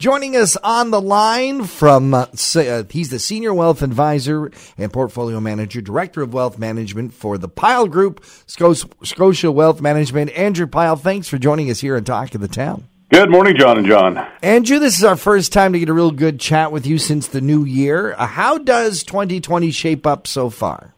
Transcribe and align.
Joining 0.00 0.34
us 0.34 0.56
on 0.64 0.90
the 0.90 1.00
line 1.00 1.64
from, 1.64 2.14
uh, 2.14 2.24
uh, 2.56 2.84
he's 2.88 3.10
the 3.10 3.18
Senior 3.18 3.52
Wealth 3.52 3.82
Advisor 3.82 4.50
and 4.78 4.90
Portfolio 4.90 5.40
Manager, 5.40 5.82
Director 5.82 6.22
of 6.22 6.32
Wealth 6.32 6.58
Management 6.58 7.12
for 7.12 7.36
the 7.36 7.48
Pyle 7.48 7.86
Group, 7.86 8.24
Scotia 8.46 9.52
Wealth 9.52 9.82
Management. 9.82 10.30
Andrew 10.30 10.66
Pyle, 10.66 10.96
thanks 10.96 11.28
for 11.28 11.36
joining 11.36 11.70
us 11.70 11.80
here 11.80 11.96
and 11.96 12.06
Talk 12.06 12.34
of 12.34 12.40
the 12.40 12.48
Town. 12.48 12.88
Good 13.10 13.30
morning, 13.30 13.56
John 13.58 13.76
and 13.76 13.86
John. 13.86 14.26
Andrew, 14.42 14.78
this 14.78 14.96
is 14.96 15.04
our 15.04 15.16
first 15.16 15.52
time 15.52 15.74
to 15.74 15.78
get 15.78 15.90
a 15.90 15.92
real 15.92 16.12
good 16.12 16.40
chat 16.40 16.72
with 16.72 16.86
you 16.86 16.96
since 16.96 17.28
the 17.28 17.42
new 17.42 17.66
year. 17.66 18.14
Uh, 18.16 18.26
how 18.26 18.56
does 18.56 19.04
2020 19.04 19.70
shape 19.70 20.06
up 20.06 20.26
so 20.26 20.48
far? 20.48 20.94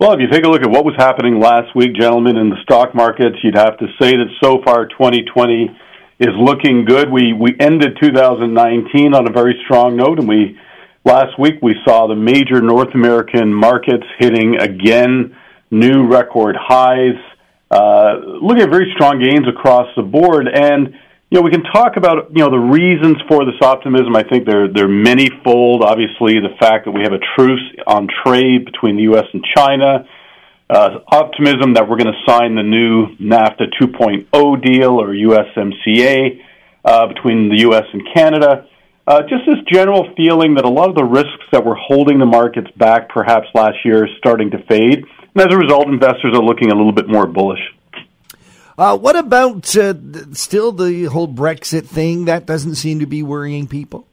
Well, 0.00 0.14
if 0.14 0.18
you 0.18 0.26
take 0.26 0.44
a 0.44 0.48
look 0.48 0.62
at 0.62 0.70
what 0.70 0.84
was 0.84 0.96
happening 0.98 1.38
last 1.38 1.76
week, 1.76 1.94
gentlemen, 1.94 2.36
in 2.36 2.50
the 2.50 2.60
stock 2.64 2.92
markets, 2.92 3.36
you'd 3.44 3.54
have 3.54 3.78
to 3.78 3.86
say 4.00 4.16
that 4.16 4.26
so 4.42 4.62
far 4.64 4.86
2020 4.86 5.70
is 6.18 6.34
looking 6.38 6.84
good. 6.84 7.10
We 7.10 7.32
we 7.32 7.54
ended 7.60 7.98
2019 8.00 9.14
on 9.14 9.28
a 9.28 9.32
very 9.32 9.60
strong 9.64 9.96
note, 9.96 10.18
and 10.18 10.28
we 10.28 10.58
last 11.04 11.38
week 11.38 11.56
we 11.62 11.74
saw 11.84 12.06
the 12.06 12.16
major 12.16 12.60
North 12.60 12.94
American 12.94 13.52
markets 13.52 14.04
hitting 14.18 14.56
again 14.56 15.36
new 15.70 16.06
record 16.06 16.56
highs. 16.58 17.16
Uh, 17.70 18.20
looking 18.40 18.62
at 18.62 18.70
very 18.70 18.92
strong 18.94 19.20
gains 19.20 19.46
across 19.48 19.88
the 19.96 20.02
board, 20.02 20.48
and 20.48 20.94
you 21.30 21.38
know 21.38 21.42
we 21.42 21.50
can 21.50 21.64
talk 21.64 21.96
about 21.96 22.30
you 22.30 22.42
know 22.42 22.50
the 22.50 22.58
reasons 22.58 23.16
for 23.28 23.44
this 23.44 23.60
optimism. 23.60 24.16
I 24.16 24.22
think 24.22 24.46
they're 24.46 24.68
they're 24.72 24.88
manyfold. 24.88 25.82
Obviously, 25.82 26.40
the 26.40 26.54
fact 26.58 26.86
that 26.86 26.92
we 26.92 27.02
have 27.02 27.12
a 27.12 27.20
truce 27.36 27.60
on 27.86 28.08
trade 28.24 28.64
between 28.64 28.96
the 28.96 29.02
U.S. 29.02 29.26
and 29.34 29.44
China 29.54 30.08
optimism 30.68 31.74
that 31.74 31.88
we're 31.88 31.96
going 31.96 32.12
to 32.12 32.22
sign 32.26 32.54
the 32.54 32.62
new 32.62 33.16
NAFTA 33.16 33.72
2.0 33.80 34.64
deal 34.64 35.00
or 35.00 35.08
USMCA 35.08 36.40
uh, 36.84 37.06
between 37.08 37.48
the 37.48 37.60
U.S. 37.60 37.84
and 37.92 38.02
Canada. 38.14 38.66
Uh, 39.06 39.22
just 39.22 39.46
this 39.46 39.58
general 39.72 40.12
feeling 40.16 40.54
that 40.54 40.64
a 40.64 40.68
lot 40.68 40.88
of 40.88 40.96
the 40.96 41.04
risks 41.04 41.44
that 41.52 41.64
were 41.64 41.76
holding 41.76 42.18
the 42.18 42.26
markets 42.26 42.68
back 42.76 43.08
perhaps 43.08 43.46
last 43.54 43.76
year 43.84 44.04
are 44.04 44.08
starting 44.18 44.50
to 44.50 44.58
fade. 44.64 45.04
And 45.34 45.42
as 45.42 45.52
a 45.52 45.56
result, 45.56 45.86
investors 45.86 46.34
are 46.34 46.42
looking 46.42 46.72
a 46.72 46.74
little 46.74 46.92
bit 46.92 47.08
more 47.08 47.26
bullish. 47.26 47.60
Uh, 48.78 48.96
what 48.96 49.16
about 49.16 49.74
uh, 49.76 49.94
still 50.32 50.72
the 50.72 51.04
whole 51.04 51.28
Brexit 51.28 51.86
thing? 51.86 52.26
That 52.26 52.46
doesn't 52.46 52.74
seem 52.74 53.00
to 53.00 53.06
be 53.06 53.22
worrying 53.22 53.68
people. 53.68 54.06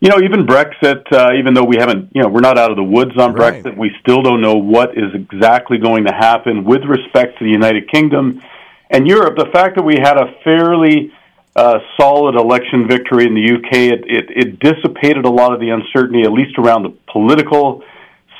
You 0.00 0.10
know, 0.10 0.20
even 0.20 0.46
Brexit, 0.46 1.10
uh, 1.12 1.32
even 1.38 1.54
though 1.54 1.64
we 1.64 1.76
haven't, 1.76 2.10
you 2.14 2.22
know, 2.22 2.28
we're 2.28 2.40
not 2.40 2.58
out 2.58 2.70
of 2.70 2.76
the 2.76 2.84
woods 2.84 3.16
on 3.16 3.32
right. 3.32 3.62
Brexit, 3.62 3.76
we 3.76 3.90
still 4.00 4.22
don't 4.22 4.40
know 4.40 4.56
what 4.56 4.98
is 4.98 5.14
exactly 5.14 5.78
going 5.78 6.04
to 6.04 6.12
happen 6.12 6.64
with 6.64 6.82
respect 6.84 7.38
to 7.38 7.44
the 7.44 7.50
United 7.50 7.90
Kingdom 7.90 8.42
and 8.90 9.06
Europe. 9.06 9.36
The 9.36 9.50
fact 9.52 9.76
that 9.76 9.82
we 9.82 9.94
had 9.94 10.18
a 10.18 10.34
fairly 10.44 11.12
uh, 11.56 11.78
solid 11.98 12.34
election 12.34 12.88
victory 12.88 13.26
in 13.26 13.34
the 13.34 13.54
UK, 13.54 13.72
it, 13.72 14.04
it, 14.06 14.30
it 14.30 14.58
dissipated 14.58 15.24
a 15.24 15.30
lot 15.30 15.52
of 15.52 15.60
the 15.60 15.70
uncertainty, 15.70 16.22
at 16.22 16.32
least 16.32 16.58
around 16.58 16.82
the 16.82 16.94
political 17.10 17.82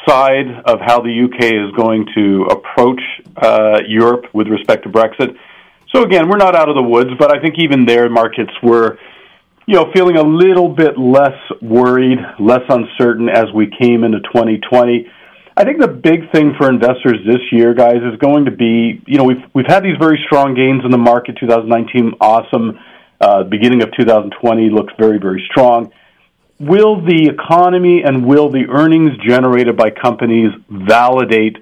side 0.06 0.48
of 0.66 0.80
how 0.80 1.00
the 1.00 1.24
UK 1.24 1.44
is 1.44 1.70
going 1.76 2.06
to 2.14 2.44
approach 2.50 3.00
uh, 3.36 3.80
Europe 3.86 4.26
with 4.34 4.48
respect 4.48 4.82
to 4.82 4.88
Brexit. 4.90 5.36
So 5.94 6.02
again, 6.02 6.28
we're 6.28 6.36
not 6.36 6.54
out 6.56 6.68
of 6.68 6.74
the 6.74 6.82
woods, 6.82 7.10
but 7.18 7.34
I 7.34 7.40
think 7.40 7.54
even 7.58 7.86
there, 7.86 8.10
markets 8.10 8.52
were 8.62 8.98
you 9.66 9.74
know, 9.74 9.90
feeling 9.94 10.16
a 10.16 10.22
little 10.22 10.68
bit 10.68 10.98
less 10.98 11.38
worried, 11.62 12.18
less 12.38 12.62
uncertain 12.68 13.28
as 13.28 13.46
we 13.54 13.66
came 13.80 14.04
into 14.04 14.20
2020. 14.20 15.08
I 15.56 15.64
think 15.64 15.80
the 15.80 15.88
big 15.88 16.30
thing 16.32 16.54
for 16.58 16.68
investors 16.68 17.18
this 17.26 17.40
year, 17.52 17.74
guys, 17.74 17.96
is 17.96 18.18
going 18.18 18.46
to 18.46 18.50
be, 18.50 19.00
you 19.06 19.18
know, 19.18 19.24
we've 19.24 19.42
we've 19.54 19.66
had 19.66 19.84
these 19.84 19.96
very 19.98 20.20
strong 20.26 20.54
gains 20.54 20.84
in 20.84 20.90
the 20.90 20.98
market. 20.98 21.36
2019, 21.38 22.14
awesome. 22.20 22.78
Uh, 23.20 23.44
beginning 23.44 23.82
of 23.82 23.90
2020 23.96 24.70
looks 24.70 24.92
very, 24.98 25.18
very 25.18 25.42
strong. 25.50 25.92
Will 26.58 27.00
the 27.00 27.26
economy 27.26 28.02
and 28.02 28.26
will 28.26 28.50
the 28.50 28.66
earnings 28.68 29.12
generated 29.26 29.76
by 29.76 29.90
companies 29.90 30.50
validate 30.68 31.56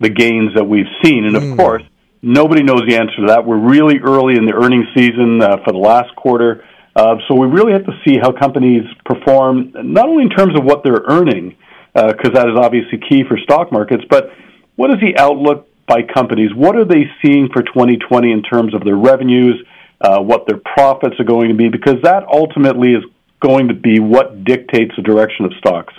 the 0.00 0.10
gains 0.10 0.54
that 0.54 0.64
we've 0.64 0.90
seen? 1.02 1.24
And 1.24 1.36
of 1.36 1.42
mm. 1.42 1.56
course, 1.56 1.82
nobody 2.22 2.62
knows 2.62 2.82
the 2.86 2.96
answer 2.96 3.16
to 3.20 3.26
that. 3.28 3.46
We're 3.46 3.56
really 3.56 3.98
early 3.98 4.36
in 4.36 4.44
the 4.44 4.54
earnings 4.54 4.86
season 4.94 5.40
uh, 5.40 5.58
for 5.64 5.72
the 5.72 5.78
last 5.78 6.14
quarter. 6.16 6.64
Uh, 6.96 7.16
so 7.28 7.34
we 7.34 7.46
really 7.46 7.72
have 7.72 7.84
to 7.84 7.92
see 8.06 8.16
how 8.18 8.32
companies 8.32 8.84
perform, 9.04 9.70
not 9.74 10.08
only 10.08 10.22
in 10.22 10.30
terms 10.30 10.56
of 10.56 10.64
what 10.64 10.82
they're 10.82 11.04
earning, 11.06 11.54
because 11.92 12.30
uh, 12.30 12.40
that 12.40 12.48
is 12.48 12.56
obviously 12.56 12.98
key 13.06 13.22
for 13.28 13.36
stock 13.36 13.70
markets, 13.70 14.02
but 14.08 14.30
what 14.76 14.90
is 14.90 14.96
the 15.00 15.14
outlook 15.18 15.68
by 15.86 16.00
companies? 16.02 16.54
What 16.54 16.74
are 16.74 16.86
they 16.86 17.04
seeing 17.22 17.50
for 17.52 17.62
2020 17.62 18.32
in 18.32 18.42
terms 18.42 18.74
of 18.74 18.82
their 18.82 18.96
revenues, 18.96 19.62
uh, 20.00 20.20
what 20.20 20.46
their 20.46 20.58
profits 20.58 21.20
are 21.20 21.24
going 21.24 21.48
to 21.48 21.54
be? 21.54 21.68
Because 21.68 22.00
that 22.02 22.24
ultimately 22.32 22.94
is 22.94 23.04
going 23.40 23.68
to 23.68 23.74
be 23.74 24.00
what 24.00 24.44
dictates 24.44 24.96
the 24.96 25.02
direction 25.02 25.44
of 25.44 25.52
stocks. 25.58 25.92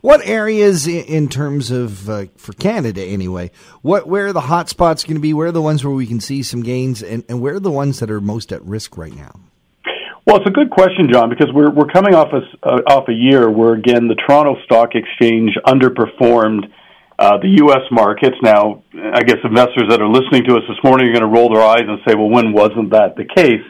What 0.00 0.26
areas, 0.26 0.86
in 0.86 1.28
terms 1.28 1.70
of 1.70 2.08
uh, 2.08 2.24
for 2.36 2.54
Canada 2.54 3.02
anyway, 3.02 3.50
what 3.82 4.06
where 4.06 4.28
are 4.28 4.32
the 4.32 4.40
hot 4.40 4.70
spots 4.70 5.04
going 5.04 5.16
to 5.16 5.20
be? 5.20 5.34
Where 5.34 5.48
are 5.48 5.52
the 5.52 5.60
ones 5.60 5.84
where 5.84 5.94
we 5.94 6.06
can 6.06 6.20
see 6.20 6.42
some 6.42 6.62
gains, 6.62 7.02
and, 7.02 7.22
and 7.28 7.42
where 7.42 7.56
are 7.56 7.60
the 7.60 7.70
ones 7.70 8.00
that 8.00 8.10
are 8.10 8.22
most 8.22 8.50
at 8.50 8.64
risk 8.64 8.96
right 8.96 9.14
now? 9.14 9.38
Well, 10.26 10.36
it's 10.36 10.46
a 10.46 10.52
good 10.52 10.70
question, 10.70 11.08
John, 11.10 11.30
because 11.30 11.48
we're 11.52 11.70
we're 11.70 11.88
coming 11.88 12.14
off 12.14 12.28
a 12.32 12.42
uh, 12.62 12.82
off 12.86 13.08
a 13.08 13.12
year 13.12 13.50
where 13.50 13.72
again 13.72 14.06
the 14.06 14.16
Toronto 14.16 14.56
Stock 14.64 14.90
Exchange 14.94 15.56
underperformed 15.66 16.70
uh, 17.18 17.38
the 17.38 17.48
U.S. 17.64 17.88
markets. 17.90 18.36
Now, 18.42 18.82
I 18.92 19.22
guess 19.22 19.38
investors 19.42 19.88
that 19.88 20.00
are 20.00 20.08
listening 20.08 20.44
to 20.44 20.56
us 20.56 20.62
this 20.68 20.76
morning 20.84 21.08
are 21.08 21.12
going 21.12 21.24
to 21.24 21.34
roll 21.34 21.48
their 21.52 21.64
eyes 21.64 21.88
and 21.88 21.98
say, 22.06 22.14
"Well, 22.14 22.28
when 22.28 22.52
wasn't 22.52 22.90
that 22.90 23.16
the 23.16 23.24
case?" 23.24 23.64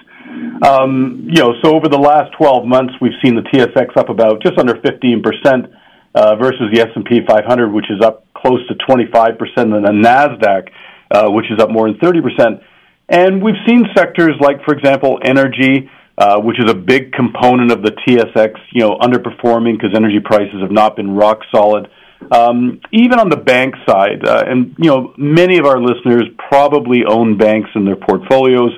Um, 0.66 1.28
you 1.31 1.41
know, 1.41 1.55
so 1.62 1.75
over 1.75 1.88
the 1.88 1.99
last 1.99 2.33
12 2.38 2.67
months, 2.67 2.94
we've 3.00 3.19
seen 3.22 3.34
the 3.34 3.43
TSX 3.43 3.97
up 3.97 4.09
about 4.09 4.43
just 4.43 4.59
under 4.59 4.75
15 4.75 5.22
percent 5.22 5.67
uh, 6.15 6.34
versus 6.34 6.67
the 6.75 6.81
S&P 6.81 7.21
500, 7.27 7.72
which 7.72 7.91
is 7.91 8.03
up 8.03 8.27
close 8.34 8.67
to 8.67 8.75
25 8.75 9.38
percent, 9.38 9.72
and 9.72 9.84
the 9.87 9.94
Nasdaq, 9.94 10.69
uh, 11.12 11.31
which 11.31 11.47
is 11.47 11.61
up 11.62 11.71
more 11.71 11.88
than 11.88 11.99
30 12.00 12.21
percent. 12.22 12.61
And 13.09 13.41
we've 13.43 13.59
seen 13.67 13.87
sectors 13.97 14.34
like, 14.41 14.65
for 14.65 14.75
example, 14.75 15.19
energy 15.22 15.88
which 16.42 16.58
is 16.58 16.70
a 16.70 16.75
big 16.75 17.12
component 17.12 17.72
of 17.72 17.82
the 17.82 17.92
TSX, 17.92 18.54
you 18.72 18.81
know, 18.81 18.98
underperforming 18.98 19.78
because 19.78 19.94
energy 19.94 20.20
prices 20.20 20.60
have 20.60 20.70
not 20.70 20.97
been 20.97 21.14
rock 21.14 21.41
solid. 21.54 21.88
Um, 22.31 22.81
even 22.92 23.19
on 23.19 23.31
the 23.31 23.36
bank 23.36 23.75
side, 23.88 24.26
uh, 24.26 24.44
and 24.47 24.75
you 24.78 24.91
know, 24.91 25.14
many 25.16 25.58
of 25.58 25.64
our 25.64 25.81
listeners 25.81 26.25
probably 26.36 27.04
own 27.06 27.38
banks 27.38 27.70
in 27.75 27.84
their 27.84 27.97
portfolios. 27.97 28.72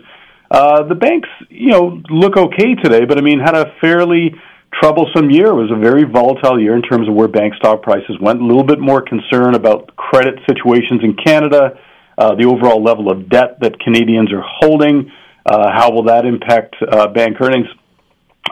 Uh, 0.51 0.85
the 0.85 0.95
banks, 0.95 1.29
you 1.49 1.71
know, 1.71 2.01
look 2.09 2.37
okay 2.37 2.75
today, 2.77 3.05
but 3.05 3.19
I 3.19 3.21
mean, 3.21 3.41
had 3.41 3.57
a 3.57 3.75
fairly 3.81 4.35
troublesome 4.81 5.31
year. 5.31 5.49
It 5.49 5.55
was 5.55 5.71
a 5.73 5.79
very 5.79 6.05
volatile 6.05 6.61
year 6.61 6.77
in 6.77 6.83
terms 6.83 7.09
of 7.09 7.15
where 7.15 7.29
bank 7.29 7.55
stock 7.57 7.83
prices 7.83 8.17
went. 8.21 8.41
A 8.41 8.45
little 8.45 8.65
bit 8.65 8.79
more 8.79 9.03
concern 9.03 9.55
about 9.55 9.95
credit 9.97 10.39
situations 10.49 11.01
in 11.03 11.17
Canada, 11.17 11.79
uh, 12.17 12.35
the 12.37 12.45
overall 12.45 12.83
level 12.83 13.11
of 13.11 13.29
debt 13.29 13.59
that 13.61 13.81
Canadians 13.81 14.33
are 14.33 14.45
holding. 14.61 15.11
Uh, 15.45 15.71
how 15.73 15.91
will 15.91 16.05
that 16.05 16.25
impact 16.25 16.77
uh, 16.83 17.09
bank 17.09 17.41
earnings? 17.41 17.67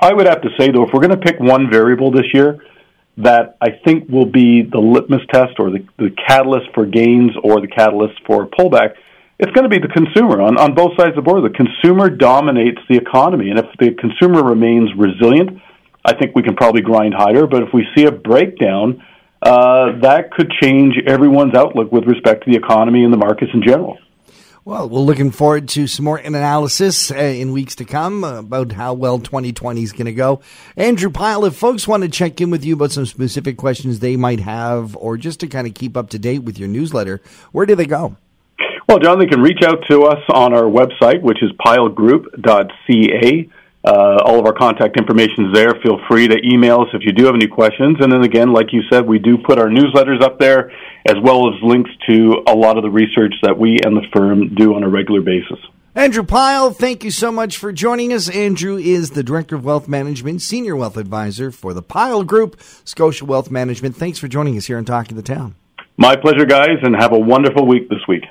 I 0.00 0.12
would 0.12 0.26
have 0.26 0.42
to 0.42 0.48
say, 0.58 0.70
though, 0.70 0.84
if 0.84 0.90
we're 0.92 1.00
going 1.00 1.18
to 1.18 1.24
pick 1.24 1.38
one 1.38 1.70
variable 1.70 2.10
this 2.10 2.26
year 2.32 2.58
that 3.18 3.56
I 3.60 3.70
think 3.84 4.08
will 4.08 4.26
be 4.26 4.62
the 4.62 4.78
litmus 4.78 5.22
test 5.32 5.58
or 5.58 5.70
the, 5.70 5.86
the 5.98 6.10
catalyst 6.26 6.68
for 6.74 6.86
gains 6.86 7.32
or 7.42 7.60
the 7.60 7.68
catalyst 7.68 8.14
for 8.26 8.46
pullback, 8.46 8.94
it's 9.38 9.52
going 9.52 9.68
to 9.68 9.70
be 9.70 9.78
the 9.78 9.92
consumer 9.92 10.40
on, 10.42 10.58
on 10.58 10.74
both 10.74 10.96
sides 10.96 11.10
of 11.10 11.16
the 11.16 11.22
board. 11.22 11.44
The 11.44 11.56
consumer 11.56 12.10
dominates 12.10 12.80
the 12.88 12.96
economy, 12.96 13.50
and 13.50 13.58
if 13.58 13.66
the 13.78 13.92
consumer 13.94 14.42
remains 14.42 14.90
resilient, 14.96 15.60
I 16.04 16.14
think 16.14 16.34
we 16.34 16.42
can 16.42 16.56
probably 16.56 16.82
grind 16.82 17.14
higher. 17.14 17.46
But 17.46 17.62
if 17.62 17.68
we 17.72 17.86
see 17.96 18.04
a 18.04 18.12
breakdown, 18.12 19.02
uh, 19.42 19.98
that 20.00 20.30
could 20.32 20.50
change 20.60 20.94
everyone's 21.06 21.54
outlook 21.54 21.90
with 21.92 22.04
respect 22.04 22.44
to 22.44 22.50
the 22.50 22.56
economy 22.56 23.04
and 23.04 23.12
the 23.12 23.18
markets 23.18 23.50
in 23.54 23.62
general. 23.62 23.98
Well, 24.62 24.90
we're 24.90 25.00
looking 25.00 25.30
forward 25.30 25.70
to 25.70 25.86
some 25.86 26.04
more 26.04 26.18
analysis 26.18 27.10
uh, 27.10 27.14
in 27.14 27.52
weeks 27.52 27.76
to 27.76 27.86
come 27.86 28.24
about 28.24 28.72
how 28.72 28.92
well 28.92 29.18
2020 29.18 29.82
is 29.82 29.92
going 29.92 30.04
to 30.04 30.12
go. 30.12 30.42
Andrew 30.76 31.08
Pyle, 31.08 31.46
if 31.46 31.56
folks 31.56 31.88
want 31.88 32.02
to 32.02 32.10
check 32.10 32.42
in 32.42 32.50
with 32.50 32.62
you 32.62 32.74
about 32.74 32.92
some 32.92 33.06
specific 33.06 33.56
questions 33.56 34.00
they 34.00 34.18
might 34.18 34.40
have, 34.40 34.94
or 34.96 35.16
just 35.16 35.40
to 35.40 35.46
kind 35.46 35.66
of 35.66 35.72
keep 35.72 35.96
up 35.96 36.10
to 36.10 36.18
date 36.18 36.40
with 36.40 36.58
your 36.58 36.68
newsletter, 36.68 37.22
where 37.52 37.64
do 37.64 37.74
they 37.74 37.86
go? 37.86 38.18
Well, 38.86 38.98
John, 38.98 39.18
they 39.18 39.26
can 39.26 39.40
reach 39.40 39.62
out 39.64 39.78
to 39.88 40.02
us 40.02 40.22
on 40.28 40.52
our 40.52 40.64
website, 40.64 41.22
which 41.22 41.42
is 41.42 41.52
pylegroup.ca. 41.52 43.48
Uh, 43.82 44.18
all 44.26 44.38
of 44.38 44.44
our 44.44 44.52
contact 44.52 44.98
information 44.98 45.46
is 45.46 45.54
there. 45.54 45.72
Feel 45.82 45.98
free 46.06 46.28
to 46.28 46.36
email 46.44 46.82
us 46.82 46.88
if 46.92 47.00
you 47.02 47.12
do 47.12 47.24
have 47.24 47.34
any 47.34 47.46
questions. 47.46 47.96
And 48.00 48.12
then 48.12 48.22
again, 48.22 48.52
like 48.52 48.74
you 48.74 48.82
said, 48.92 49.06
we 49.06 49.18
do 49.18 49.38
put 49.38 49.58
our 49.58 49.68
newsletters 49.68 50.20
up 50.20 50.38
there 50.38 50.70
as 51.06 51.16
well 51.22 51.48
as 51.48 51.62
links 51.62 51.90
to 52.08 52.42
a 52.46 52.54
lot 52.54 52.76
of 52.76 52.82
the 52.82 52.90
research 52.90 53.34
that 53.42 53.58
we 53.58 53.78
and 53.84 53.96
the 53.96 54.06
firm 54.12 54.54
do 54.54 54.74
on 54.74 54.82
a 54.82 54.88
regular 54.88 55.20
basis. 55.20 55.58
Andrew 55.94 56.22
Pyle, 56.22 56.70
thank 56.70 57.02
you 57.02 57.10
so 57.10 57.32
much 57.32 57.58
for 57.58 57.72
joining 57.72 58.12
us. 58.12 58.28
Andrew 58.30 58.76
is 58.76 59.10
the 59.10 59.24
Director 59.24 59.56
of 59.56 59.64
Wealth 59.64 59.88
Management, 59.88 60.40
Senior 60.40 60.76
Wealth 60.76 60.96
Advisor 60.96 61.50
for 61.50 61.74
the 61.74 61.82
Pyle 61.82 62.22
Group, 62.22 62.60
Scotia 62.84 63.24
Wealth 63.24 63.50
Management. 63.50 63.96
Thanks 63.96 64.18
for 64.18 64.28
joining 64.28 64.56
us 64.56 64.66
here 64.66 64.78
on 64.78 64.84
Talking 64.84 65.16
the 65.16 65.22
Town. 65.22 65.56
My 65.96 66.14
pleasure, 66.14 66.46
guys, 66.46 66.78
and 66.82 66.94
have 66.94 67.12
a 67.12 67.18
wonderful 67.18 67.66
week 67.66 67.88
this 67.88 68.06
week. 68.06 68.24